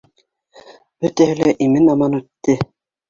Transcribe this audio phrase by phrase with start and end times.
[1.05, 2.57] Бөтәһе лә имен-аман үтте!